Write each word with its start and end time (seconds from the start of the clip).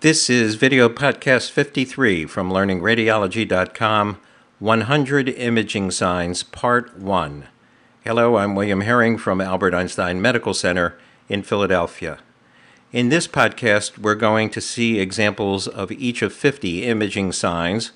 This 0.00 0.30
is 0.30 0.54
video 0.54 0.88
podcast 0.88 1.50
53 1.50 2.24
from 2.24 2.50
learningradiology.com 2.50 4.18
100 4.58 5.28
Imaging 5.28 5.90
Signs, 5.90 6.42
Part 6.42 6.96
1. 6.98 7.46
Hello, 8.02 8.38
I'm 8.38 8.54
William 8.54 8.80
Herring 8.80 9.18
from 9.18 9.42
Albert 9.42 9.74
Einstein 9.74 10.22
Medical 10.22 10.54
Center 10.54 10.98
in 11.28 11.42
Philadelphia. 11.42 12.18
In 12.92 13.10
this 13.10 13.28
podcast, 13.28 13.98
we're 13.98 14.14
going 14.14 14.48
to 14.48 14.62
see 14.62 14.98
examples 14.98 15.68
of 15.68 15.92
each 15.92 16.22
of 16.22 16.32
50 16.32 16.84
imaging 16.84 17.32
signs. 17.32 17.92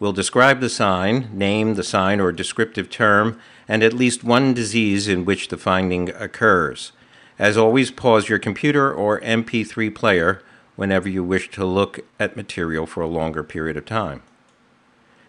We'll 0.00 0.14
describe 0.14 0.60
the 0.60 0.70
sign, 0.70 1.28
name 1.34 1.74
the 1.74 1.84
sign 1.84 2.18
or 2.18 2.32
descriptive 2.32 2.88
term, 2.88 3.38
and 3.68 3.82
at 3.82 3.92
least 3.92 4.24
one 4.24 4.54
disease 4.54 5.06
in 5.06 5.26
which 5.26 5.48
the 5.48 5.58
finding 5.58 6.08
occurs. 6.14 6.92
As 7.38 7.58
always, 7.58 7.90
pause 7.90 8.30
your 8.30 8.38
computer 8.38 8.90
or 8.90 9.20
MP3 9.20 9.94
player 9.94 10.42
whenever 10.76 11.08
you 11.08 11.22
wish 11.22 11.50
to 11.50 11.64
look 11.64 12.00
at 12.18 12.36
material 12.36 12.86
for 12.86 13.00
a 13.00 13.06
longer 13.06 13.42
period 13.42 13.76
of 13.76 13.84
time. 13.84 14.22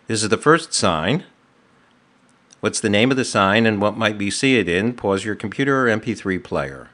This 0.08 0.24
is 0.24 0.30
the 0.30 0.38
first 0.38 0.74
sign. 0.74 1.24
What's 2.60 2.80
the 2.80 2.90
name 2.90 3.12
of 3.12 3.18
the 3.18 3.26
sign 3.26 3.66
and 3.66 3.82
what 3.82 3.98
might 3.98 4.18
we 4.18 4.30
see 4.30 4.58
it 4.58 4.70
in? 4.70 4.94
Pause 4.94 5.26
your 5.26 5.36
computer 5.36 5.88
or 5.88 5.98
MP3 5.98 6.44
player. 6.44 6.90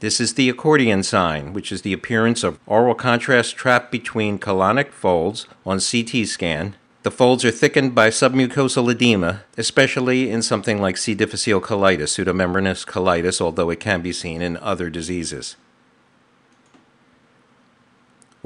This 0.00 0.20
is 0.20 0.34
the 0.34 0.50
accordion 0.50 1.02
sign, 1.02 1.52
which 1.52 1.72
is 1.72 1.82
the 1.82 1.94
appearance 1.94 2.44
of 2.44 2.58
oral 2.66 2.94
contrast 2.94 3.56
trapped 3.56 3.90
between 3.90 4.38
colonic 4.38 4.92
folds 4.92 5.46
on 5.64 5.80
CT 5.80 6.26
scan. 6.26 6.76
The 7.02 7.10
folds 7.10 7.44
are 7.44 7.50
thickened 7.50 7.94
by 7.94 8.10
submucosal 8.10 8.90
edema, 8.90 9.44
especially 9.56 10.28
in 10.28 10.42
something 10.42 10.82
like 10.82 10.96
C. 10.96 11.14
difficile 11.14 11.60
colitis, 11.60 12.12
pseudomembranous 12.12 12.84
colitis, 12.84 13.40
although 13.40 13.70
it 13.70 13.80
can 13.80 14.02
be 14.02 14.12
seen 14.12 14.42
in 14.42 14.56
other 14.58 14.90
diseases. 14.90 15.56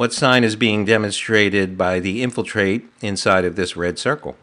What 0.01 0.15
sign 0.15 0.45
is 0.45 0.57
being 0.57 0.87
demonstrated 0.87 1.77
by 1.77 2.01
the 2.01 2.23
infiltrate 2.23 2.89
inside 3.03 3.45
of 3.45 3.55
this 3.55 3.77
red 3.77 3.99
circle? 3.99 4.35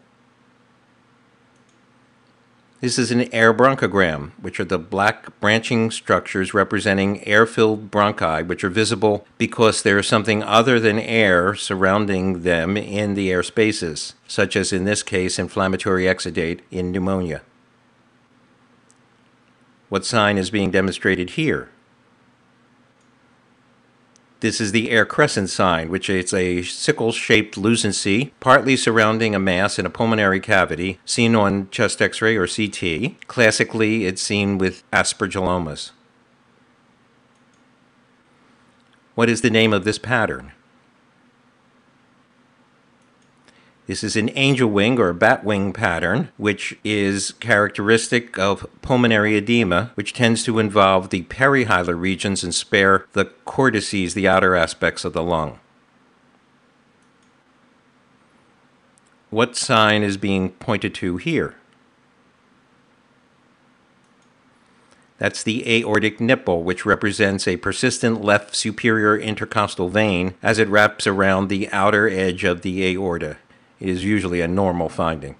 This 2.79 2.99
is 2.99 3.09
an 3.09 3.33
air 3.33 3.55
bronchogram, 3.55 4.33
which 4.39 4.59
are 4.59 4.65
the 4.65 4.77
black 4.77 5.39
branching 5.39 5.89
structures 5.89 6.53
representing 6.53 7.25
air 7.25 7.47
filled 7.47 7.89
bronchi, 7.89 8.45
which 8.45 8.63
are 8.63 8.69
visible 8.69 9.25
because 9.39 9.81
there 9.81 9.97
is 9.97 10.05
something 10.05 10.43
other 10.43 10.79
than 10.79 10.99
air 10.99 11.55
surrounding 11.55 12.43
them 12.43 12.77
in 12.77 13.15
the 13.15 13.31
air 13.31 13.41
spaces, 13.41 14.13
such 14.27 14.55
as 14.55 14.71
in 14.71 14.83
this 14.83 15.01
case, 15.01 15.39
inflammatory 15.39 16.03
exudate 16.03 16.59
in 16.69 16.91
pneumonia. 16.91 17.41
What 19.89 20.05
sign 20.05 20.37
is 20.37 20.51
being 20.51 20.69
demonstrated 20.69 21.31
here? 21.31 21.71
This 24.39 24.61
is 24.61 24.71
the 24.71 24.91
air 24.91 25.05
crescent 25.05 25.49
sign, 25.49 25.89
which 25.89 26.11
is 26.11 26.31
a 26.31 26.61
sickle 26.61 27.11
shaped 27.11 27.57
lucency, 27.57 28.33
partly 28.39 28.77
surrounding 28.77 29.33
a 29.33 29.39
mass 29.39 29.79
in 29.79 29.85
a 29.85 29.89
pulmonary 29.89 30.39
cavity, 30.39 30.99
seen 31.05 31.33
on 31.35 31.69
chest 31.71 32.01
x 32.01 32.21
ray 32.21 32.35
or 32.35 32.47
CT. 32.47 33.27
Classically, 33.27 34.05
it's 34.05 34.21
seen 34.21 34.59
with 34.59 34.83
aspergillomas. 34.91 35.91
What 39.15 39.29
is 39.29 39.41
the 39.41 39.49
name 39.49 39.73
of 39.73 39.85
this 39.85 39.97
pattern? 39.97 40.51
This 43.87 44.03
is 44.03 44.17
an 44.17 44.29
angel 44.35 44.69
wing 44.69 44.99
or 44.99 45.13
bat 45.13 45.45
wing 45.45 45.71
pattern, 45.71 46.27
which 46.35 46.77
is 46.83 47.31
characteristic 47.39 48.37
of 48.37 48.67
pulmonary 48.81 49.37
edema, 49.37 49.91
which 49.95 50.11
tends 50.11 50.43
to 50.43 50.59
involve 50.59 51.09
the 51.09 51.23
perihilar 51.23 51.97
regions 51.97 52.43
and 52.43 52.53
spare 52.53 53.05
the 53.13 53.23
cortices, 53.45 54.13
the 54.13 54.27
outer 54.27 54.57
aspects 54.57 55.05
of 55.05 55.13
the 55.13 55.23
lung. 55.23 55.59
What 59.29 59.55
sign 59.55 60.03
is 60.03 60.17
being 60.17 60.49
pointed 60.49 60.93
to 60.95 61.15
here? 61.15 61.55
That's 65.17 65.43
the 65.43 65.77
aortic 65.77 66.19
nipple, 66.19 66.63
which 66.63 66.85
represents 66.85 67.47
a 67.47 67.55
persistent 67.55 68.21
left 68.21 68.53
superior 68.53 69.17
intercostal 69.17 69.87
vein 69.87 70.33
as 70.43 70.59
it 70.59 70.67
wraps 70.67 71.07
around 71.07 71.47
the 71.47 71.69
outer 71.69 72.09
edge 72.09 72.43
of 72.43 72.63
the 72.63 72.85
aorta 72.85 73.37
is 73.79 74.03
usually 74.03 74.41
a 74.41 74.47
normal 74.47 74.89
finding. 74.89 75.35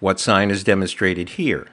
What 0.00 0.20
sign 0.20 0.50
is 0.50 0.64
demonstrated 0.64 1.30
here? 1.30 1.68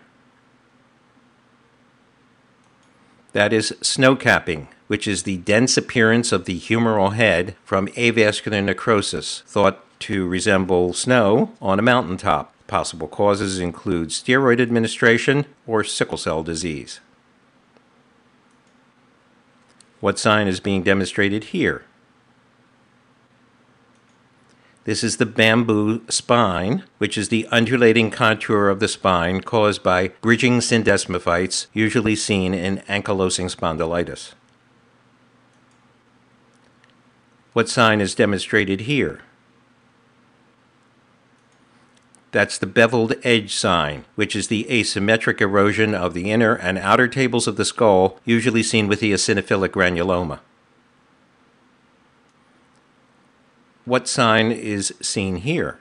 That 3.33 3.53
is 3.53 3.75
snow 3.81 4.15
capping, 4.15 4.67
which 4.87 5.07
is 5.07 5.23
the 5.23 5.37
dense 5.37 5.77
appearance 5.77 6.31
of 6.31 6.45
the 6.45 6.59
humeral 6.59 7.13
head 7.13 7.55
from 7.63 7.87
avascular 7.89 8.63
necrosis, 8.63 9.43
thought 9.47 9.83
to 10.01 10.27
resemble 10.27 10.93
snow 10.93 11.51
on 11.61 11.79
a 11.79 11.81
mountaintop. 11.81 12.53
Possible 12.67 13.07
causes 13.07 13.59
include 13.59 14.09
steroid 14.09 14.61
administration 14.61 15.45
or 15.67 15.83
sickle 15.83 16.17
cell 16.17 16.43
disease. 16.43 16.99
What 19.99 20.17
sign 20.17 20.47
is 20.47 20.59
being 20.59 20.81
demonstrated 20.81 21.45
here? 21.45 21.83
This 24.83 25.03
is 25.03 25.17
the 25.17 25.27
bamboo 25.27 26.01
spine, 26.09 26.83
which 26.97 27.15
is 27.15 27.29
the 27.29 27.47
undulating 27.51 28.09
contour 28.09 28.67
of 28.67 28.79
the 28.79 28.87
spine 28.87 29.41
caused 29.41 29.83
by 29.83 30.07
bridging 30.21 30.59
syndesmophytes, 30.59 31.67
usually 31.71 32.15
seen 32.15 32.55
in 32.55 32.77
ankylosing 32.89 33.55
spondylitis. 33.55 34.33
What 37.53 37.69
sign 37.69 38.01
is 38.01 38.15
demonstrated 38.15 38.81
here? 38.81 39.21
That's 42.31 42.57
the 42.57 42.65
beveled 42.65 43.13
edge 43.23 43.53
sign, 43.53 44.05
which 44.15 44.35
is 44.35 44.47
the 44.47 44.65
asymmetric 44.69 45.41
erosion 45.41 45.93
of 45.93 46.13
the 46.13 46.31
inner 46.31 46.55
and 46.55 46.79
outer 46.79 47.07
tables 47.07 47.45
of 47.45 47.57
the 47.57 47.65
skull, 47.65 48.19
usually 48.25 48.63
seen 48.63 48.87
with 48.87 49.01
the 49.01 49.11
eosinophilic 49.11 49.69
granuloma. 49.69 50.39
What 53.85 54.07
sign 54.07 54.51
is 54.51 54.93
seen 55.01 55.37
here? 55.37 55.79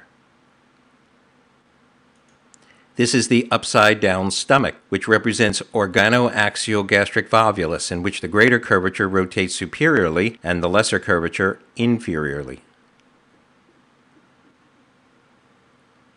This 2.97 3.15
is 3.15 3.29
the 3.29 3.49
upside 3.51 4.01
down 4.01 4.31
stomach, 4.31 4.75
which 4.89 5.09
represents 5.09 5.63
organoaxial 5.73 6.87
gastric 6.87 7.31
volvulus, 7.31 7.91
in 7.91 8.03
which 8.03 8.21
the 8.21 8.29
greater 8.29 8.59
curvature 8.59 9.09
rotates 9.09 9.55
superiorly 9.55 10.39
and 10.43 10.63
the 10.63 10.69
lesser 10.69 10.99
curvature 10.99 11.61
inferiorly. 11.77 12.61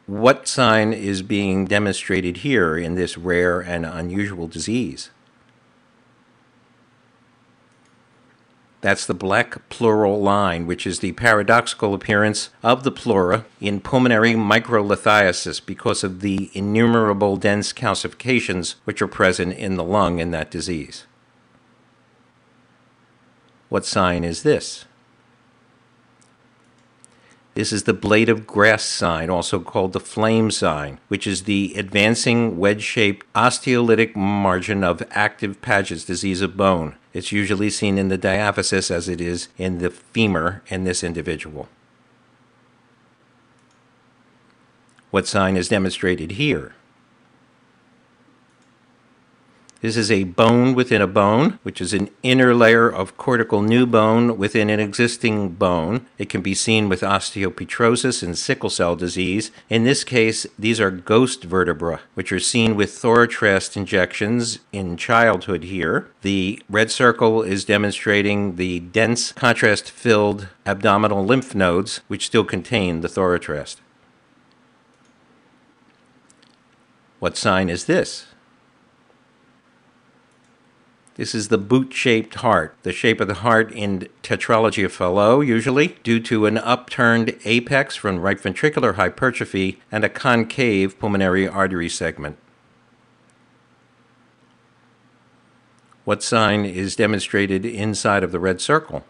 What 0.05 0.47
sign 0.47 0.91
is 0.91 1.21
being 1.21 1.65
demonstrated 1.65 2.37
here 2.37 2.77
in 2.77 2.95
this 2.95 3.17
rare 3.17 3.61
and 3.61 3.85
unusual 3.85 4.47
disease? 4.47 5.09
That's 8.83 9.05
the 9.05 9.13
black 9.13 9.69
pleural 9.69 10.21
line, 10.21 10.67
which 10.67 10.85
is 10.85 10.99
the 10.99 11.13
paradoxical 11.13 11.93
appearance 11.93 12.49
of 12.61 12.83
the 12.83 12.91
pleura 12.91 13.45
in 13.61 13.79
pulmonary 13.79 14.33
microlithiasis 14.33 15.65
because 15.65 16.03
of 16.03 16.19
the 16.19 16.51
innumerable 16.53 17.37
dense 17.37 17.71
calcifications 17.71 18.75
which 18.83 19.01
are 19.01 19.07
present 19.07 19.53
in 19.53 19.77
the 19.77 19.85
lung 19.85 20.19
in 20.19 20.31
that 20.31 20.51
disease. 20.51 21.05
What 23.69 23.85
sign 23.85 24.25
is 24.25 24.43
this? 24.43 24.83
This 27.53 27.71
is 27.71 27.83
the 27.83 27.93
blade 27.93 28.27
of 28.27 28.45
grass 28.45 28.83
sign, 28.83 29.29
also 29.29 29.61
called 29.61 29.93
the 29.93 30.01
flame 30.01 30.51
sign, 30.51 30.99
which 31.07 31.25
is 31.25 31.43
the 31.43 31.73
advancing 31.77 32.57
wedge 32.57 32.83
shaped 32.83 33.25
osteolytic 33.33 34.13
margin 34.13 34.83
of 34.83 35.01
active 35.11 35.61
Paget's 35.61 36.03
disease 36.03 36.41
of 36.41 36.57
bone. 36.57 36.97
It's 37.13 37.31
usually 37.31 37.69
seen 37.69 37.97
in 37.97 38.07
the 38.07 38.17
diaphysis 38.17 38.89
as 38.89 39.07
it 39.07 39.21
is 39.21 39.47
in 39.57 39.77
the 39.77 39.91
femur 39.91 40.63
in 40.67 40.83
this 40.83 41.03
individual. 41.03 41.69
What 45.11 45.27
sign 45.27 45.55
is 45.55 45.69
demonstrated 45.69 46.31
here? 46.31 46.73
This 49.83 49.97
is 49.97 50.09
a 50.09 50.23
bone 50.23 50.75
within 50.75 51.01
a 51.01 51.07
bone, 51.07 51.59
which 51.63 51.81
is 51.81 51.91
an 51.91 52.09
inner 52.23 52.55
layer 52.55 52.89
of 52.89 53.17
cortical 53.17 53.61
new 53.61 53.85
bone 53.85 54.37
within 54.37 54.69
an 54.69 54.79
existing 54.79 55.55
bone. 55.55 56.07
It 56.17 56.29
can 56.29 56.41
be 56.41 56.53
seen 56.53 56.87
with 56.87 57.01
osteopetrosis 57.01 58.23
and 58.23 58.37
sickle 58.37 58.69
cell 58.69 58.95
disease. 58.95 59.51
In 59.69 59.83
this 59.83 60.05
case, 60.05 60.47
these 60.57 60.79
are 60.79 60.89
ghost 60.89 61.43
vertebra, 61.43 61.99
which 62.13 62.31
are 62.31 62.39
seen 62.39 62.77
with 62.77 62.91
thorotrast 62.91 63.75
injections 63.75 64.59
in 64.71 64.95
childhood 64.95 65.65
here. 65.65 66.07
The 66.21 66.63
red 66.69 66.89
circle 66.89 67.41
is 67.41 67.65
demonstrating 67.65 68.55
the 68.55 68.79
dense 68.79 69.33
contrast 69.33 69.91
filled 69.91 70.47
abdominal 70.65 71.25
lymph 71.25 71.53
nodes, 71.53 71.99
which 72.07 72.27
still 72.27 72.45
contain 72.45 73.01
the 73.01 73.09
thorotrast. 73.09 73.81
What 77.19 77.35
sign 77.35 77.69
is 77.69 77.83
this? 77.83 78.27
This 81.15 81.35
is 81.35 81.49
the 81.49 81.59
boot 81.59 81.93
shaped 81.93 82.35
heart, 82.35 82.75
the 82.81 82.91
shape 82.91 83.21
of 83.21 83.27
the 83.27 83.35
heart 83.35 83.71
in 83.71 84.07
tetralogy 84.23 84.83
of 84.83 84.91
Fallot, 84.91 85.45
usually, 85.45 85.95
due 86.01 86.19
to 86.21 86.47
an 86.47 86.57
upturned 86.57 87.37
apex 87.45 87.95
from 87.95 88.19
right 88.19 88.39
ventricular 88.39 88.95
hypertrophy 88.95 89.79
and 89.91 90.03
a 90.03 90.09
concave 90.09 90.97
pulmonary 90.97 91.47
artery 91.47 91.87
segment. 91.87 92.37
What 96.03 96.23
sign 96.23 96.65
is 96.65 96.95
demonstrated 96.95 97.63
inside 97.63 98.23
of 98.23 98.31
the 98.31 98.39
red 98.39 98.59
circle? 98.59 99.05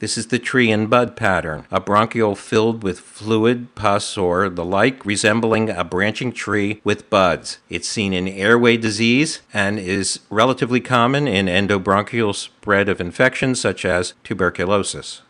This 0.00 0.16
is 0.16 0.28
the 0.28 0.38
tree 0.38 0.70
and 0.70 0.88
bud 0.88 1.16
pattern, 1.16 1.66
a 1.72 1.80
bronchiole 1.80 2.36
filled 2.36 2.84
with 2.84 3.00
fluid, 3.00 3.74
pus, 3.74 4.16
or 4.16 4.48
the 4.48 4.64
like, 4.64 5.04
resembling 5.04 5.70
a 5.70 5.82
branching 5.82 6.30
tree 6.30 6.80
with 6.84 7.10
buds. 7.10 7.58
It's 7.68 7.88
seen 7.88 8.12
in 8.12 8.28
airway 8.28 8.76
disease 8.76 9.40
and 9.52 9.76
is 9.76 10.20
relatively 10.30 10.80
common 10.80 11.26
in 11.26 11.46
endobronchial 11.46 12.32
spread 12.32 12.88
of 12.88 13.00
infections 13.00 13.60
such 13.60 13.84
as 13.84 14.14
tuberculosis. 14.22 15.22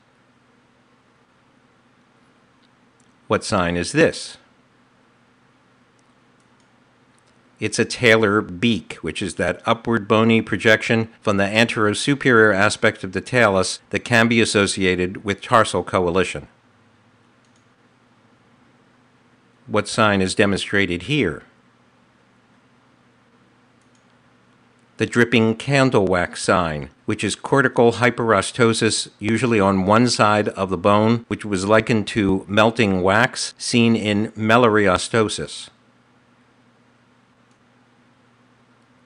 What 3.26 3.44
sign 3.44 3.76
is 3.76 3.92
this? 3.92 4.36
It's 7.60 7.78
a 7.80 7.84
talar 7.84 8.40
beak, 8.40 8.94
which 9.02 9.20
is 9.20 9.34
that 9.34 9.60
upward 9.66 10.06
bony 10.06 10.40
projection 10.42 11.08
from 11.20 11.38
the 11.38 11.44
anterosuperior 11.44 12.54
aspect 12.54 13.02
of 13.02 13.12
the 13.12 13.20
talus 13.20 13.80
that 13.90 14.04
can 14.04 14.28
be 14.28 14.40
associated 14.40 15.24
with 15.24 15.40
tarsal 15.40 15.82
coalition. 15.82 16.46
What 19.66 19.88
sign 19.88 20.22
is 20.22 20.36
demonstrated 20.36 21.02
here? 21.02 21.42
The 24.98 25.06
dripping 25.06 25.56
candle 25.56 26.06
wax 26.06 26.42
sign, 26.42 26.90
which 27.06 27.22
is 27.22 27.34
cortical 27.34 27.92
hyperostosis, 27.92 29.08
usually 29.18 29.60
on 29.60 29.84
one 29.84 30.08
side 30.08 30.48
of 30.50 30.70
the 30.70 30.76
bone, 30.76 31.24
which 31.28 31.44
was 31.44 31.66
likened 31.66 32.06
to 32.08 32.44
melting 32.48 33.02
wax 33.02 33.54
seen 33.58 33.94
in 33.94 34.32
melorheostosis. 34.32 35.68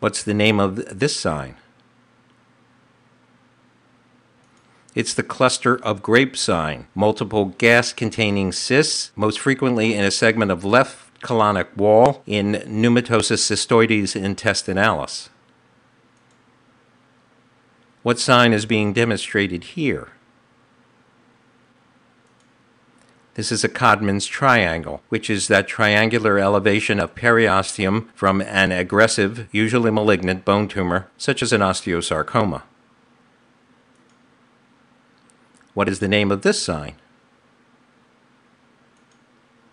What's 0.03 0.25
the 0.25 0.35
name 0.35 0.59
of 0.59 0.99
this 0.99 1.15
sign? 1.15 1.55
It's 4.97 5.15
the 5.15 5.23
cluster 5.23 5.77
of 5.81 6.03
grape 6.03 6.37
sign, 6.37 6.89
multiple 6.93 7.55
gas 7.57 7.93
containing 7.93 8.51
cysts, 8.51 9.13
most 9.15 9.39
frequently 9.39 9.95
in 9.95 10.03
a 10.05 10.11
segment 10.11 10.51
of 10.51 10.65
left 10.65 11.21
colonic 11.21 11.77
wall 11.77 12.25
in 12.27 12.55
pneumatosis 12.67 13.39
cystoides 13.39 14.21
intestinalis. 14.21 15.29
What 18.03 18.19
sign 18.19 18.53
is 18.53 18.67
being 18.67 18.93
demonstrated 18.93 19.63
here? 19.63 20.09
This 23.35 23.51
is 23.51 23.65
a 23.65 23.69
Codman's 23.69 24.27
triangle, 24.27 25.03
which 25.09 25.31
is 25.31 25.49
that 25.49 25.67
triangular 25.67 26.39
elevation 26.39 27.01
of 27.01 27.15
periosteum 27.15 28.09
from 28.15 28.43
an 28.43 28.73
aggressive, 28.73 29.49
usually 29.51 29.91
malignant 29.91 30.45
bone 30.45 30.69
tumor, 30.69 31.09
such 31.17 31.43
as 31.43 31.53
an 31.53 31.63
osteosarcoma. 31.63 32.63
What 35.73 35.89
is 35.89 36.01
the 36.01 36.09
name 36.09 36.31
of 36.31 36.43
this 36.43 36.63
sign? 36.63 36.97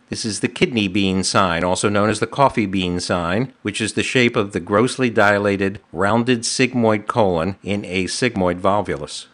This 0.07 0.23
is 0.23 0.39
the 0.39 0.47
kidney 0.47 0.87
bean 0.87 1.23
sign, 1.23 1.63
also 1.65 1.89
known 1.89 2.09
as 2.09 2.21
the 2.21 2.27
coffee 2.27 2.65
bean 2.65 3.01
sign, 3.01 3.53
which 3.61 3.81
is 3.81 3.93
the 3.93 4.03
shape 4.03 4.37
of 4.37 4.53
the 4.53 4.61
grossly 4.61 5.09
dilated, 5.09 5.81
rounded 5.91 6.41
sigmoid 6.41 7.07
colon 7.07 7.57
in 7.61 7.83
a 7.83 8.05
sigmoid 8.05 8.61
volvulus. 8.61 9.27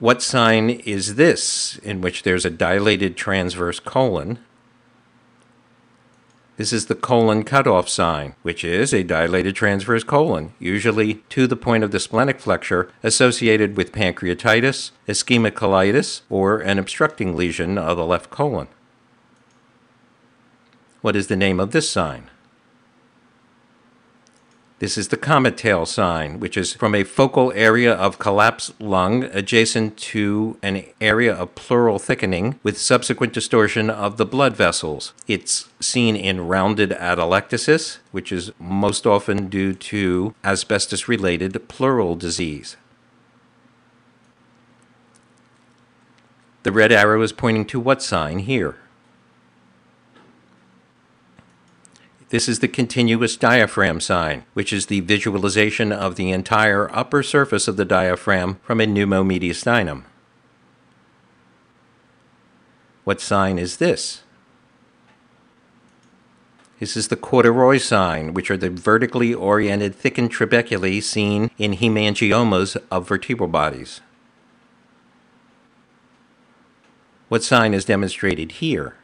What 0.00 0.22
sign 0.22 0.70
is 0.70 1.16
this 1.16 1.76
in 1.82 2.00
which 2.00 2.22
there's 2.22 2.46
a 2.46 2.50
dilated 2.50 3.18
transverse 3.18 3.78
colon? 3.78 4.38
This 6.56 6.72
is 6.72 6.86
the 6.86 6.94
colon 6.94 7.44
cutoff 7.44 7.86
sign, 7.86 8.34
which 8.40 8.64
is 8.64 8.94
a 8.94 9.02
dilated 9.02 9.54
transverse 9.56 10.02
colon, 10.02 10.54
usually 10.58 11.16
to 11.28 11.46
the 11.46 11.54
point 11.54 11.84
of 11.84 11.90
the 11.90 12.00
splenic 12.00 12.40
flexure, 12.40 12.90
associated 13.02 13.76
with 13.76 13.92
pancreatitis, 13.92 14.92
ischemic 15.06 15.52
colitis, 15.52 16.22
or 16.30 16.60
an 16.60 16.78
obstructing 16.78 17.36
lesion 17.36 17.76
of 17.76 17.98
the 17.98 18.06
left 18.06 18.30
colon. 18.30 18.68
What 21.02 21.14
is 21.14 21.26
the 21.26 21.36
name 21.36 21.60
of 21.60 21.72
this 21.72 21.90
sign? 21.90 22.30
This 24.80 24.96
is 24.96 25.08
the 25.08 25.18
comet 25.18 25.58
tail 25.58 25.84
sign, 25.84 26.40
which 26.40 26.56
is 26.56 26.72
from 26.72 26.94
a 26.94 27.04
focal 27.04 27.52
area 27.54 27.92
of 27.92 28.18
collapsed 28.18 28.80
lung 28.80 29.24
adjacent 29.24 29.98
to 29.98 30.56
an 30.62 30.84
area 31.02 31.34
of 31.34 31.54
pleural 31.54 31.98
thickening 31.98 32.58
with 32.62 32.78
subsequent 32.78 33.34
distortion 33.34 33.90
of 33.90 34.16
the 34.16 34.24
blood 34.24 34.56
vessels. 34.56 35.12
It's 35.28 35.68
seen 35.80 36.16
in 36.16 36.48
rounded 36.48 36.92
atelectasis, 36.92 37.98
which 38.10 38.32
is 38.32 38.52
most 38.58 39.06
often 39.06 39.48
due 39.48 39.74
to 39.74 40.34
asbestos 40.42 41.06
related 41.08 41.68
pleural 41.68 42.16
disease. 42.16 42.78
The 46.62 46.72
red 46.72 46.90
arrow 46.90 47.20
is 47.20 47.32
pointing 47.32 47.66
to 47.66 47.80
what 47.80 48.02
sign 48.02 48.38
here? 48.38 48.76
This 52.30 52.48
is 52.48 52.60
the 52.60 52.68
continuous 52.68 53.36
diaphragm 53.36 53.98
sign, 54.00 54.44
which 54.54 54.72
is 54.72 54.86
the 54.86 55.00
visualization 55.00 55.90
of 55.90 56.14
the 56.14 56.30
entire 56.30 56.88
upper 56.96 57.24
surface 57.24 57.66
of 57.66 57.76
the 57.76 57.84
diaphragm 57.84 58.60
from 58.62 58.80
a 58.80 58.86
pneumomediastinum. 58.86 60.04
What 63.02 63.20
sign 63.20 63.58
is 63.58 63.78
this? 63.78 64.22
This 66.78 66.96
is 66.96 67.08
the 67.08 67.16
corduroy 67.16 67.78
sign, 67.78 68.32
which 68.32 68.48
are 68.48 68.56
the 68.56 68.70
vertically 68.70 69.34
oriented 69.34 69.96
thickened 69.96 70.30
trabeculae 70.30 71.02
seen 71.02 71.50
in 71.58 71.72
hemangiomas 71.72 72.76
of 72.92 73.08
vertebral 73.08 73.48
bodies. 73.48 74.00
What 77.28 77.42
sign 77.42 77.74
is 77.74 77.84
demonstrated 77.84 78.52
here? 78.52 78.94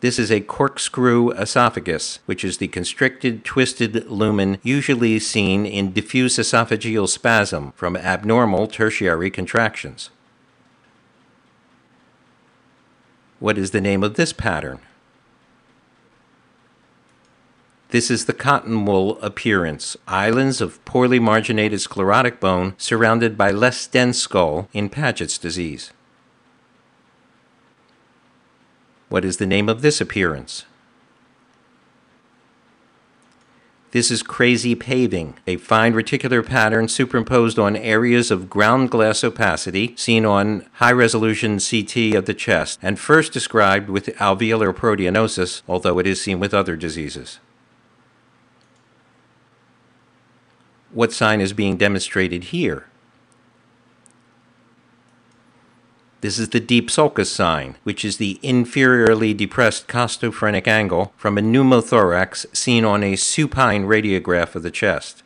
This 0.00 0.18
is 0.18 0.30
a 0.32 0.40
corkscrew 0.40 1.30
esophagus, 1.32 2.20
which 2.24 2.42
is 2.42 2.56
the 2.56 2.68
constricted, 2.68 3.44
twisted 3.44 4.10
lumen 4.10 4.58
usually 4.62 5.18
seen 5.18 5.66
in 5.66 5.92
diffuse 5.92 6.38
esophageal 6.38 7.06
spasm 7.06 7.72
from 7.72 7.96
abnormal 7.96 8.66
tertiary 8.66 9.30
contractions. 9.30 10.08
What 13.40 13.58
is 13.58 13.72
the 13.72 13.80
name 13.80 14.02
of 14.02 14.14
this 14.14 14.32
pattern? 14.32 14.80
This 17.90 18.10
is 18.10 18.24
the 18.24 18.32
cotton 18.32 18.86
wool 18.86 19.20
appearance, 19.20 19.96
islands 20.06 20.60
of 20.60 20.82
poorly 20.84 21.18
marginated 21.18 21.80
sclerotic 21.80 22.40
bone 22.40 22.74
surrounded 22.78 23.36
by 23.36 23.50
less 23.50 23.86
dense 23.86 24.18
skull 24.18 24.68
in 24.72 24.88
Paget's 24.88 25.36
disease. 25.36 25.90
What 29.10 29.24
is 29.24 29.38
the 29.38 29.46
name 29.46 29.68
of 29.68 29.82
this 29.82 30.00
appearance? 30.00 30.64
This 33.90 34.08
is 34.08 34.22
crazy 34.22 34.76
paving, 34.76 35.34
a 35.48 35.56
fine 35.56 35.94
reticular 35.94 36.46
pattern 36.46 36.86
superimposed 36.86 37.58
on 37.58 37.74
areas 37.74 38.30
of 38.30 38.48
ground 38.48 38.88
glass 38.92 39.24
opacity 39.24 39.96
seen 39.96 40.24
on 40.24 40.64
high 40.74 40.92
resolution 40.92 41.58
CT 41.58 42.14
of 42.14 42.26
the 42.26 42.34
chest 42.34 42.78
and 42.82 43.00
first 43.00 43.32
described 43.32 43.90
with 43.90 44.06
alveolar 44.18 44.72
proteinosis, 44.72 45.62
although 45.68 45.98
it 45.98 46.06
is 46.06 46.22
seen 46.22 46.38
with 46.38 46.54
other 46.54 46.76
diseases. 46.76 47.40
What 50.92 51.12
sign 51.12 51.40
is 51.40 51.52
being 51.52 51.76
demonstrated 51.76 52.44
here? 52.44 52.86
This 56.20 56.38
is 56.38 56.50
the 56.50 56.60
deep 56.60 56.90
sulcus 56.90 57.32
sign, 57.32 57.76
which 57.82 58.04
is 58.04 58.18
the 58.18 58.38
inferiorly 58.42 59.34
depressed 59.34 59.88
costophrenic 59.88 60.68
angle 60.68 61.14
from 61.16 61.38
a 61.38 61.40
pneumothorax 61.40 62.44
seen 62.54 62.84
on 62.84 63.02
a 63.02 63.16
supine 63.16 63.84
radiograph 63.84 64.54
of 64.54 64.62
the 64.62 64.70
chest. 64.70 65.22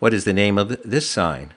What 0.00 0.12
is 0.12 0.24
the 0.24 0.32
name 0.32 0.58
of 0.58 0.76
this 0.84 1.08
sign? 1.08 1.54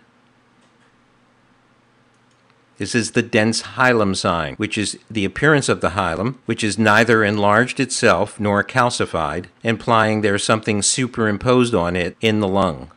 This 2.77 2.94
is 2.94 3.12
the 3.12 3.24
dense 3.24 3.63
hilum 3.63 4.15
sign, 4.15 4.53
which 4.58 4.77
is 4.77 5.00
the 5.10 5.25
appearance 5.25 5.67
of 5.67 5.82
the 5.82 5.89
hilum, 5.89 6.36
which 6.46 6.63
is 6.63 6.77
neither 6.77 7.24
enlarged 7.24 7.79
itself 7.79 8.39
nor 8.39 8.63
calcified, 8.63 9.46
implying 9.63 10.22
there 10.22 10.36
is 10.36 10.44
something 10.44 10.84
superimposed 10.84 11.74
on 11.74 11.96
it 11.96 12.15
in 12.22 12.39
the 12.39 12.48
lung. 12.48 12.91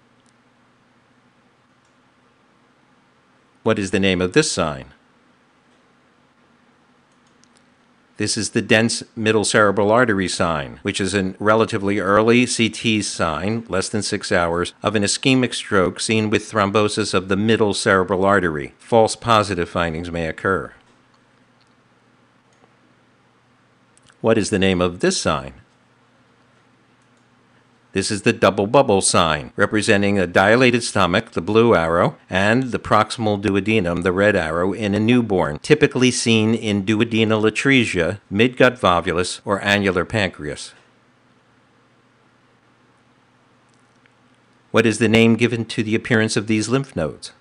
What 3.63 3.79
is 3.79 3.91
the 3.91 4.01
name 4.01 4.21
of 4.21 4.33
this 4.33 4.51
sign? 4.51 4.87
This 8.17 8.37
is 8.37 8.51
the 8.51 8.61
dense 8.61 9.03
middle 9.17 9.45
cerebral 9.45 9.91
artery 9.91 10.29
sign, 10.29 10.79
which 10.83 11.01
is 11.01 11.15
a 11.15 11.35
relatively 11.39 12.01
early 12.01 12.47
CT 12.47 13.03
sign, 13.03 13.65
less 13.69 13.89
than 13.89 14.03
six 14.03 14.31
hours, 14.31 14.75
of 14.83 14.95
an 14.95 15.03
ischemic 15.03 15.55
stroke 15.55 16.01
seen 16.01 16.29
with 16.29 16.51
thrombosis 16.51 17.15
of 17.15 17.29
the 17.29 17.37
middle 17.37 17.73
cerebral 17.73 18.27
artery. 18.27 18.75
False 18.79 19.17
positive 19.17 19.71
findings 19.71 20.11
may 20.11 20.27
occur. 20.27 20.73
What 24.21 24.37
is 24.37 24.51
the 24.51 24.59
name 24.59 24.83
of 24.83 25.01
this 25.01 25.19
sign? 25.19 25.60
This 27.93 28.13
is 28.13 28.23
the 28.23 28.33
double 28.33 28.69
bubble 28.69 29.01
sign, 29.01 29.53
representing 29.57 30.17
a 30.17 30.27
dilated 30.27 30.85
stomach, 30.85 31.33
the 31.33 31.41
blue 31.41 31.75
arrow, 31.75 32.17
and 32.29 32.71
the 32.71 32.79
proximal 32.79 33.41
duodenum, 33.43 34.05
the 34.05 34.13
red 34.13 34.37
arrow, 34.37 34.73
in 34.73 34.95
a 34.95 35.01
newborn, 35.01 35.59
typically 35.59 36.13
seen 36.13 36.55
in 36.55 36.85
duodenal 36.85 37.43
atresia, 37.51 38.21
midgut 38.33 38.79
volvulus, 38.79 39.41
or 39.45 39.61
annular 39.63 40.05
pancreas. 40.05 40.73
What 44.71 44.87
is 44.87 44.99
the 44.99 45.09
name 45.09 45.35
given 45.35 45.65
to 45.65 45.83
the 45.83 45.97
appearance 45.97 46.37
of 46.37 46.47
these 46.47 46.69
lymph 46.69 46.95
nodes? 46.95 47.33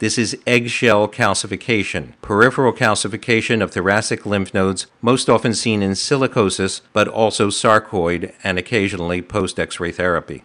This 0.00 0.16
is 0.16 0.34
eggshell 0.46 1.08
calcification, 1.08 2.14
peripheral 2.22 2.72
calcification 2.72 3.62
of 3.62 3.70
thoracic 3.70 4.24
lymph 4.24 4.54
nodes, 4.54 4.86
most 5.02 5.28
often 5.28 5.52
seen 5.52 5.82
in 5.82 5.90
silicosis, 5.90 6.80
but 6.94 7.06
also 7.06 7.48
sarcoid 7.48 8.32
and 8.42 8.58
occasionally 8.58 9.20
post 9.20 9.60
X 9.60 9.78
ray 9.78 9.92
therapy. 9.92 10.42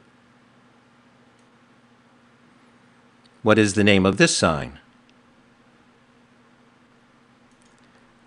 What 3.44 3.58
is 3.58 3.76
the 3.76 3.84
name 3.86 4.06
of 4.06 4.18
this 4.18 4.36
sign? 4.36 4.80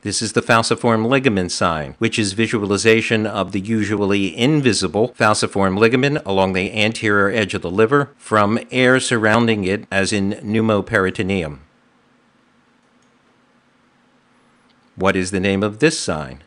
This 0.03 0.23
is 0.23 0.33
the 0.33 0.43
falciform 0.43 1.07
ligament 1.07 1.51
sign, 1.51 1.97
which 1.99 2.21
is 2.21 2.33
visualization 2.33 3.27
of 3.27 3.51
the 3.51 3.59
usually 3.59 4.37
invisible 4.37 5.09
falciform 5.19 5.77
ligament 5.77 6.19
along 6.25 6.53
the 6.53 6.73
anterior 6.73 7.31
edge 7.31 7.53
of 7.53 7.63
the 7.63 7.71
liver 7.71 8.11
from 8.17 8.61
air 8.71 9.01
surrounding 9.01 9.65
it, 9.65 9.87
as 9.91 10.13
in 10.13 10.35
pneumoperitoneum. 10.35 11.59
What 14.95 15.17
is 15.17 15.33
the 15.33 15.41
name 15.41 15.65
of 15.65 15.81
this 15.81 15.99
sign? 15.99 16.45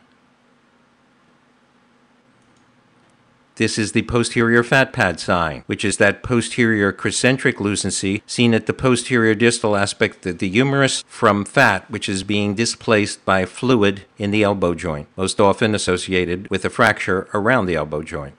This 3.56 3.78
is 3.78 3.92
the 3.92 4.02
posterior 4.02 4.64
fat 4.64 4.94
pad 4.94 5.20
sign, 5.20 5.62
which 5.66 5.84
is 5.84 5.98
that 5.98 6.22
posterior 6.22 6.90
crescentric 6.90 7.60
lucency 7.60 8.22
seen 8.26 8.54
at 8.54 8.64
the 8.66 8.72
posterior 8.72 9.34
distal 9.34 9.76
aspect 9.76 10.24
of 10.24 10.38
the 10.38 10.48
humerus 10.48 11.04
from 11.06 11.44
fat, 11.44 11.90
which 11.90 12.08
is 12.08 12.22
being 12.22 12.54
displaced 12.54 13.24
by 13.26 13.44
fluid 13.44 14.06
in 14.16 14.30
the 14.30 14.42
elbow 14.42 14.74
joint, 14.74 15.06
most 15.16 15.38
often 15.38 15.74
associated 15.74 16.48
with 16.48 16.64
a 16.64 16.70
fracture 16.70 17.28
around 17.34 17.66
the 17.66 17.76
elbow 17.76 18.02
joint. 18.02 18.34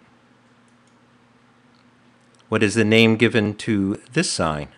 What 2.49 2.63
is 2.63 2.73
the 2.73 2.83
name 2.83 3.15
given 3.15 3.53
to 3.55 4.01
this 4.13 4.31
sign? 4.31 4.69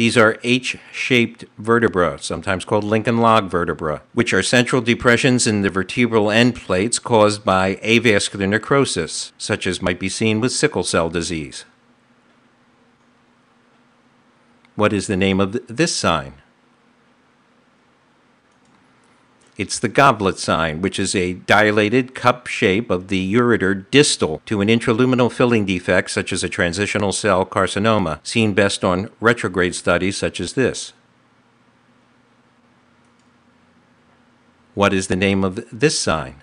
These 0.00 0.16
are 0.16 0.38
H 0.42 0.78
shaped 0.92 1.44
vertebra, 1.58 2.18
sometimes 2.22 2.64
called 2.64 2.84
Lincoln 2.84 3.18
log 3.18 3.50
vertebra, 3.50 4.00
which 4.14 4.32
are 4.32 4.42
central 4.42 4.80
depressions 4.80 5.46
in 5.46 5.60
the 5.60 5.68
vertebral 5.68 6.30
end 6.30 6.56
plates 6.56 6.98
caused 6.98 7.44
by 7.44 7.74
avascular 7.84 8.48
necrosis, 8.48 9.32
such 9.36 9.66
as 9.66 9.82
might 9.82 10.00
be 10.00 10.08
seen 10.08 10.40
with 10.40 10.52
sickle 10.52 10.84
cell 10.84 11.10
disease. 11.10 11.66
What 14.74 14.94
is 14.94 15.06
the 15.06 15.18
name 15.18 15.38
of 15.38 15.60
this 15.66 15.94
sign? 15.94 16.39
It's 19.60 19.78
the 19.78 19.90
goblet 19.90 20.38
sign, 20.38 20.80
which 20.80 20.98
is 20.98 21.14
a 21.14 21.34
dilated 21.34 22.14
cup 22.14 22.46
shape 22.46 22.90
of 22.90 23.08
the 23.08 23.34
ureter 23.34 23.84
distal 23.90 24.40
to 24.46 24.62
an 24.62 24.68
intraluminal 24.68 25.30
filling 25.30 25.66
defect, 25.66 26.12
such 26.12 26.32
as 26.32 26.42
a 26.42 26.48
transitional 26.48 27.12
cell 27.12 27.44
carcinoma, 27.44 28.26
seen 28.26 28.54
best 28.54 28.82
on 28.82 29.10
retrograde 29.20 29.74
studies 29.74 30.16
such 30.16 30.40
as 30.40 30.54
this. 30.54 30.94
What 34.72 34.94
is 34.94 35.08
the 35.08 35.14
name 35.14 35.44
of 35.44 35.62
this 35.70 35.98
sign? 35.98 36.36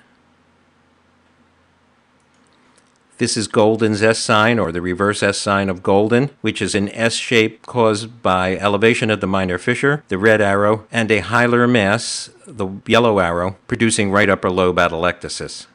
This 3.18 3.36
is 3.36 3.48
Golden's 3.48 4.04
S 4.04 4.20
sign 4.20 4.60
or 4.60 4.72
the 4.72 4.82
reverse 4.82 5.24
S 5.24 5.40
sign 5.40 5.70
of 5.70 5.82
Golden, 5.82 6.30
which 6.42 6.62
is 6.62 6.76
an 6.76 6.90
S 6.90 7.16
shape 7.16 7.66
caused 7.66 8.22
by 8.22 8.56
elevation 8.58 9.10
of 9.10 9.22
the 9.22 9.28
minor 9.28 9.58
fissure, 9.58 10.04
the 10.08 10.20
red 10.20 10.40
arrow, 10.40 10.86
and 10.92 11.10
a 11.10 11.22
hilar 11.22 11.68
mass, 11.68 12.30
the 12.46 12.70
yellow 12.86 13.18
arrow, 13.18 13.58
producing 13.68 14.12
right 14.12 14.30
upper 14.30 14.52
lobe 14.52 14.78
atelectasis. 14.78 15.66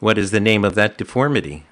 What 0.00 0.18
is 0.18 0.32
the 0.32 0.40
name 0.40 0.66
of 0.66 0.74
that 0.74 0.98
deformity? 0.98 1.64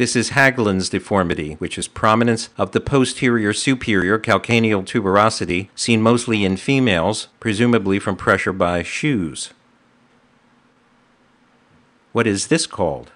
This 0.00 0.16
is 0.16 0.30
Haglund's 0.30 0.88
deformity, 0.88 1.56
which 1.58 1.76
is 1.76 1.86
prominence 1.86 2.48
of 2.56 2.72
the 2.72 2.80
posterior 2.80 3.52
superior 3.52 4.18
calcaneal 4.18 4.82
tuberosity, 4.82 5.68
seen 5.74 6.00
mostly 6.00 6.42
in 6.42 6.56
females, 6.56 7.28
presumably 7.38 7.98
from 7.98 8.16
pressure 8.16 8.54
by 8.54 8.82
shoes. 8.82 9.50
What 12.12 12.26
is 12.26 12.46
this 12.46 12.66
called? 12.66 13.12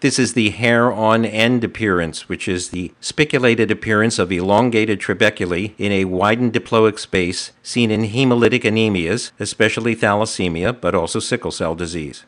This 0.00 0.18
is 0.18 0.32
the 0.32 0.48
hair 0.48 0.90
on 0.90 1.26
end 1.26 1.62
appearance, 1.62 2.30
which 2.30 2.48
is 2.48 2.70
the 2.70 2.92
spiculated 3.02 3.70
appearance 3.70 4.18
of 4.18 4.32
elongated 4.32 5.00
trabeculae 5.00 5.74
in 5.76 5.92
a 5.92 6.06
widened 6.06 6.54
diploic 6.54 6.98
space 6.98 7.52
seen 7.62 7.90
in 7.90 8.04
hemolytic 8.04 8.62
anemias, 8.62 9.32
especially 9.38 9.94
thalassemia, 9.94 10.80
but 10.80 10.94
also 10.94 11.18
sickle 11.18 11.50
cell 11.50 11.74
disease. 11.74 12.24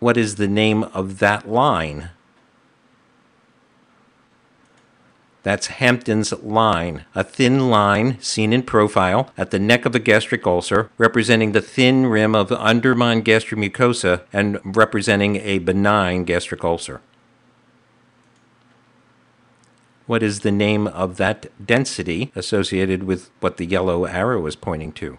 What 0.00 0.16
is 0.16 0.36
the 0.36 0.48
name 0.48 0.82
of 0.82 1.18
that 1.20 1.48
line? 1.48 2.10
That's 5.42 5.68
Hampton's 5.68 6.32
line, 6.42 7.06
a 7.14 7.24
thin 7.24 7.70
line 7.70 8.20
seen 8.20 8.52
in 8.52 8.62
profile 8.62 9.30
at 9.38 9.50
the 9.50 9.58
neck 9.58 9.86
of 9.86 9.94
a 9.94 9.98
gastric 9.98 10.46
ulcer, 10.46 10.90
representing 10.98 11.52
the 11.52 11.62
thin 11.62 12.06
rim 12.06 12.34
of 12.34 12.52
undermined 12.52 13.24
gastric 13.24 13.58
mucosa 13.58 14.22
and 14.32 14.58
representing 14.64 15.36
a 15.36 15.58
benign 15.58 16.24
gastric 16.24 16.62
ulcer. 16.62 17.00
What 20.06 20.22
is 20.22 20.40
the 20.40 20.52
name 20.52 20.86
of 20.88 21.16
that 21.18 21.46
density 21.64 22.32
associated 22.34 23.04
with 23.04 23.30
what 23.40 23.56
the 23.56 23.64
yellow 23.64 24.04
arrow 24.04 24.44
is 24.46 24.56
pointing 24.56 24.92
to? 24.92 25.18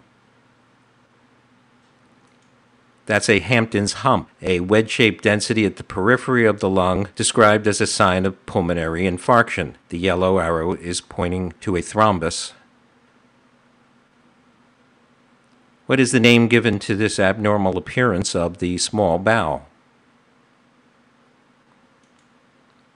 That's 3.06 3.28
a 3.28 3.40
Hampton's 3.40 3.94
hump, 3.94 4.28
a 4.40 4.60
wedge 4.60 4.90
shaped 4.90 5.24
density 5.24 5.66
at 5.66 5.76
the 5.76 5.84
periphery 5.84 6.46
of 6.46 6.60
the 6.60 6.70
lung, 6.70 7.08
described 7.16 7.66
as 7.66 7.80
a 7.80 7.86
sign 7.86 8.24
of 8.24 8.44
pulmonary 8.46 9.02
infarction. 9.02 9.74
The 9.88 9.98
yellow 9.98 10.38
arrow 10.38 10.74
is 10.74 11.00
pointing 11.00 11.52
to 11.62 11.76
a 11.76 11.80
thrombus. 11.80 12.52
What 15.86 15.98
is 15.98 16.12
the 16.12 16.20
name 16.20 16.46
given 16.46 16.78
to 16.78 16.94
this 16.94 17.18
abnormal 17.18 17.76
appearance 17.76 18.36
of 18.36 18.58
the 18.58 18.78
small 18.78 19.18
bowel? 19.18 19.66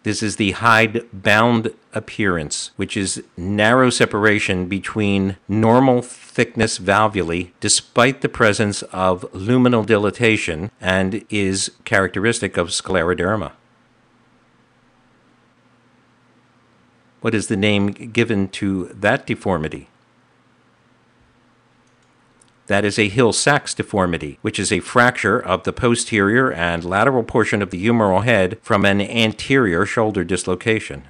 This 0.07 0.23
is 0.23 0.37
the 0.37 0.53
hide 0.53 1.05
bound 1.13 1.75
appearance, 1.93 2.71
which 2.77 2.97
is 2.97 3.25
narrow 3.37 3.91
separation 3.91 4.69
between 4.69 5.37
normal 5.49 6.01
thickness 6.01 6.79
valvulae 6.79 7.51
despite 7.59 8.21
the 8.21 8.29
presence 8.29 8.83
of 8.93 9.23
luminal 9.33 9.85
dilatation 9.85 10.71
and 10.81 11.25
is 11.29 11.73
characteristic 11.85 12.57
of 12.57 12.69
scleroderma. 12.69 13.51
What 17.21 17.35
is 17.35 17.49
the 17.49 17.57
name 17.57 17.89
given 17.89 18.47
to 18.51 18.85
that 18.95 19.27
deformity? 19.27 19.89
That 22.67 22.85
is 22.85 22.99
a 22.99 23.09
Hill 23.09 23.33
Sachs 23.33 23.75
deformity, 23.75 24.39
which 24.43 24.59
is 24.59 24.73
a 24.73 24.81
fracture 24.81 25.39
of 25.39 25.63
the 25.63 25.73
posterior 25.73 26.53
and 26.53 26.85
lateral 26.85 27.23
portion 27.23 27.63
of 27.63 27.71
the 27.71 27.85
humeral 27.85 28.25
head 28.25 28.59
from 28.61 28.85
an 28.85 29.01
anterior 29.01 29.87
shoulder 29.87 30.25
dislocation. 30.25 31.05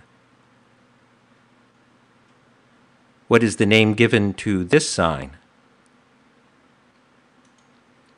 What 3.28 3.42
is 3.42 3.56
the 3.56 3.66
name 3.66 3.94
given 3.94 4.34
to 4.34 4.64
this 4.64 4.88
sign? 4.88 5.36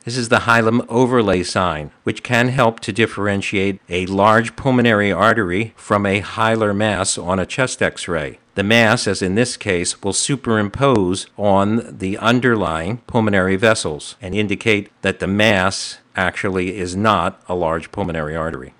This 0.05 0.17
is 0.17 0.29
the 0.29 0.39
hilum 0.39 0.85
overlay 0.87 1.43
sign, 1.43 1.91
which 2.03 2.23
can 2.23 2.47
help 2.47 2.79
to 2.81 2.93
differentiate 2.93 3.81
a 3.89 4.05
large 4.05 4.55
pulmonary 4.55 5.11
artery 5.11 5.73
from 5.75 6.05
a 6.05 6.21
hilar 6.21 6.73
mass 6.73 7.17
on 7.17 7.37
a 7.37 7.45
chest 7.45 7.81
x 7.81 8.07
ray. 8.07 8.39
The 8.55 8.63
mass, 8.63 9.07
as 9.07 9.21
in 9.21 9.35
this 9.35 9.57
case, 9.57 10.01
will 10.01 10.13
superimpose 10.13 11.27
on 11.37 11.97
the 11.97 12.17
underlying 12.17 12.97
pulmonary 13.07 13.57
vessels 13.57 14.15
and 14.21 14.33
indicate 14.33 14.89
that 15.01 15.19
the 15.19 15.27
mass 15.27 15.99
actually 16.15 16.77
is 16.77 16.95
not 16.95 17.41
a 17.49 17.55
large 17.55 17.91
pulmonary 17.91 18.35
artery. 18.35 18.73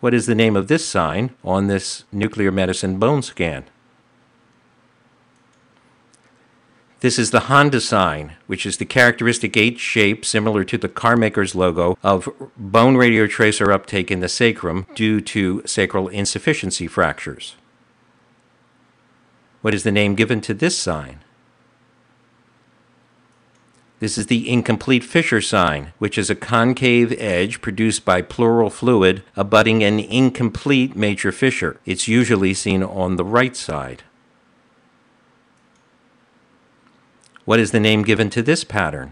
What 0.00 0.14
is 0.14 0.26
the 0.26 0.34
name 0.34 0.56
of 0.56 0.66
this 0.68 0.86
sign 0.86 1.30
on 1.44 1.68
this 1.68 2.04
nuclear 2.10 2.50
medicine 2.50 2.98
bone 2.98 3.22
scan? 3.22 3.64
This 7.00 7.18
is 7.18 7.30
the 7.30 7.40
Honda 7.40 7.80
sign, 7.80 8.36
which 8.46 8.66
is 8.66 8.76
the 8.76 8.84
characteristic 8.84 9.56
H 9.56 9.80
shape 9.80 10.22
similar 10.22 10.64
to 10.64 10.76
the 10.76 10.88
carmaker's 10.88 11.54
logo 11.54 11.96
of 12.02 12.28
bone 12.58 12.96
radiotracer 12.96 13.72
uptake 13.72 14.10
in 14.10 14.20
the 14.20 14.28
sacrum 14.28 14.86
due 14.94 15.22
to 15.22 15.62
sacral 15.64 16.08
insufficiency 16.08 16.86
fractures. 16.86 17.56
What 19.62 19.74
is 19.74 19.82
the 19.82 19.92
name 19.92 20.14
given 20.14 20.42
to 20.42 20.52
this 20.52 20.78
sign? 20.78 21.20
This 23.98 24.18
is 24.18 24.26
the 24.26 24.50
incomplete 24.50 25.04
fissure 25.04 25.42
sign, 25.42 25.92
which 25.98 26.18
is 26.18 26.28
a 26.28 26.34
concave 26.34 27.12
edge 27.18 27.62
produced 27.62 28.04
by 28.04 28.20
pleural 28.20 28.70
fluid 28.70 29.22
abutting 29.36 29.82
an 29.82 30.00
incomplete 30.00 30.96
major 30.96 31.32
fissure. 31.32 31.80
It's 31.86 32.08
usually 32.08 32.52
seen 32.52 32.82
on 32.82 33.16
the 33.16 33.24
right 33.24 33.56
side. 33.56 34.02
What 37.50 37.58
is 37.58 37.72
the 37.72 37.80
name 37.80 38.04
given 38.04 38.30
to 38.30 38.42
this 38.42 38.62
pattern? 38.62 39.10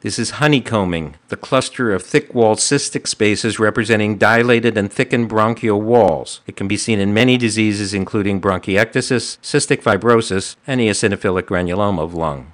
This 0.00 0.18
is 0.18 0.40
honeycombing, 0.42 1.14
the 1.28 1.36
cluster 1.36 1.92
of 1.92 2.02
thick 2.02 2.34
walled 2.34 2.58
cystic 2.58 3.06
spaces 3.06 3.60
representing 3.60 4.18
dilated 4.18 4.76
and 4.76 4.92
thickened 4.92 5.28
bronchial 5.28 5.80
walls. 5.80 6.40
It 6.48 6.56
can 6.56 6.66
be 6.66 6.76
seen 6.76 6.98
in 6.98 7.14
many 7.14 7.38
diseases, 7.38 7.94
including 7.94 8.40
bronchiectasis, 8.40 9.38
cystic 9.38 9.80
fibrosis, 9.80 10.56
and 10.66 10.80
eosinophilic 10.80 11.44
granuloma 11.44 12.00
of 12.00 12.14
lung. 12.14 12.52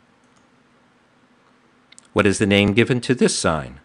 What 2.12 2.26
is 2.26 2.37
the 2.37 2.45
name 2.45 2.75
given 2.75 3.00
to 3.00 3.14
this 3.14 3.35
sign? 3.35 3.81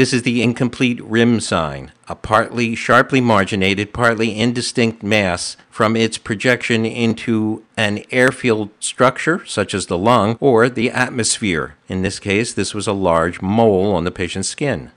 This 0.00 0.14
is 0.14 0.22
the 0.22 0.42
incomplete 0.42 0.98
rim 1.04 1.40
sign, 1.40 1.92
a 2.08 2.14
partly 2.14 2.74
sharply 2.74 3.20
marginated, 3.20 3.92
partly 3.92 4.34
indistinct 4.34 5.02
mass 5.02 5.58
from 5.68 5.94
its 5.94 6.16
projection 6.16 6.86
into 6.86 7.64
an 7.76 8.04
airfield 8.10 8.70
structure, 8.80 9.44
such 9.44 9.74
as 9.74 9.88
the 9.88 9.98
lung 9.98 10.38
or 10.40 10.70
the 10.70 10.90
atmosphere. 10.90 11.74
In 11.86 12.00
this 12.00 12.18
case, 12.18 12.54
this 12.54 12.72
was 12.72 12.86
a 12.86 12.94
large 12.94 13.42
mole 13.42 13.92
on 13.94 14.04
the 14.04 14.10
patient's 14.10 14.48
skin. 14.48 14.90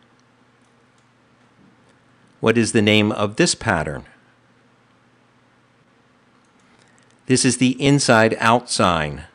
What 2.39 2.57
is 2.57 2.71
the 2.71 2.81
name 2.81 3.11
of 3.11 3.35
this 3.35 3.55
pattern? 3.55 4.05
This 7.25 7.43
is 7.43 7.57
the 7.57 7.71
inside 7.71 8.37
out 8.39 8.69
sign, 8.69 9.25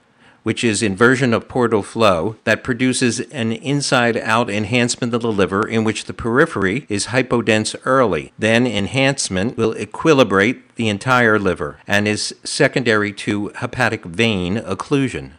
which 0.48 0.64
is 0.64 0.82
inversion 0.82 1.34
of 1.34 1.46
portal 1.46 1.82
flow 1.82 2.34
that 2.44 2.64
produces 2.64 3.20
an 3.20 3.52
inside 3.52 4.16
out 4.16 4.48
enhancement 4.48 5.12
of 5.12 5.20
the 5.20 5.30
liver 5.30 5.68
in 5.68 5.84
which 5.84 6.06
the 6.06 6.14
periphery 6.14 6.86
is 6.88 7.08
hypodense 7.08 7.76
early. 7.84 8.32
Then 8.38 8.66
enhancement 8.66 9.58
will 9.58 9.74
equilibrate 9.74 10.62
the 10.76 10.88
entire 10.88 11.38
liver 11.38 11.80
and 11.86 12.08
is 12.08 12.34
secondary 12.44 13.12
to 13.12 13.48
hepatic 13.56 14.06
vein 14.06 14.56
occlusion. 14.56 15.32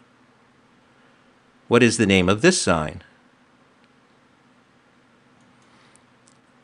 What 1.67 1.81
is 1.81 1.97
the 1.97 2.05
name 2.05 2.29
of 2.29 2.43
this 2.43 2.61
sign? 2.61 3.01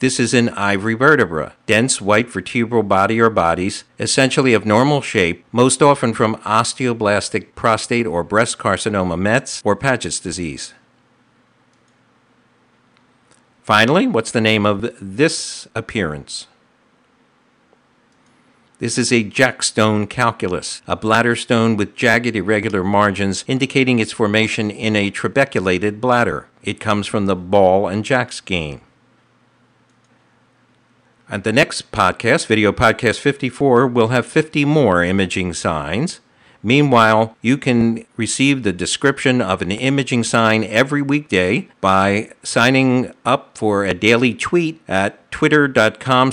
This 0.05 0.19
is 0.19 0.35
an 0.35 0.49
ivory 0.49 0.93
vertebra, 0.93 1.53
dense 1.65 1.99
white 1.99 2.29
vertebral 2.29 2.83
body 2.83 3.19
or 3.19 3.31
bodies, 3.31 3.85
essentially 3.97 4.53
of 4.53 4.63
normal 4.63 5.01
shape, 5.01 5.43
most 5.51 5.81
often 5.81 6.13
from 6.13 6.35
osteoblastic 6.43 7.55
prostate 7.55 8.05
or 8.05 8.23
breast 8.23 8.59
carcinoma 8.59 9.17
METS 9.17 9.63
or 9.65 9.75
Paget's 9.75 10.19
disease. 10.19 10.75
Finally, 13.63 14.05
what's 14.05 14.29
the 14.29 14.41
name 14.41 14.63
of 14.63 14.87
this 15.01 15.67
appearance? 15.73 16.45
This 18.77 18.99
is 18.99 19.11
a 19.11 19.23
jackstone 19.23 20.07
calculus, 20.07 20.83
a 20.85 20.95
bladder 20.95 21.35
stone 21.35 21.77
with 21.77 21.95
jagged 21.95 22.35
irregular 22.35 22.83
margins 22.83 23.43
indicating 23.47 23.97
its 23.97 24.11
formation 24.11 24.69
in 24.69 24.95
a 24.95 25.09
trabeculated 25.09 25.99
bladder. 25.99 26.45
It 26.61 26.79
comes 26.79 27.07
from 27.07 27.25
the 27.25 27.35
ball 27.35 27.87
and 27.87 28.05
jacks 28.05 28.39
game. 28.39 28.81
And 31.29 31.43
the 31.43 31.53
next 31.53 31.91
podcast, 31.91 32.45
video 32.45 32.71
podcast 32.71 33.19
54, 33.19 33.87
we'll 33.87 34.09
have 34.09 34.25
50 34.25 34.63
more 34.65 35.03
imaging 35.03 35.53
signs. 35.53 36.19
Meanwhile, 36.61 37.35
you 37.41 37.57
can 37.57 38.05
receive 38.17 38.63
the 38.63 38.73
description 38.73 39.41
of 39.41 39.61
an 39.61 39.71
imaging 39.71 40.23
sign 40.23 40.63
every 40.63 41.01
weekday 41.01 41.67
by 41.79 42.31
signing 42.41 43.13
up 43.23 43.57
for 43.57 43.85
a 43.85 43.93
daily 43.93 44.33
tweet 44.33 44.81
at 44.87 45.29
twitter.com 45.31 46.31